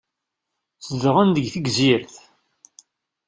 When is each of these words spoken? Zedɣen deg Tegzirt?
Zedɣen 0.87 1.29
deg 1.35 1.47
Tegzirt? 1.53 2.13